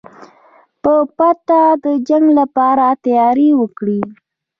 [0.81, 4.01] په پټه د جنګ لپاره تیاری وکړئ.